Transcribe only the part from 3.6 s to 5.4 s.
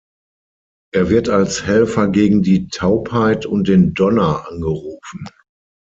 den Donner angerufen.